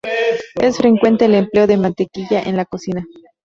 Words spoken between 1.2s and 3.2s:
el empleo de mantequilla en la cocina.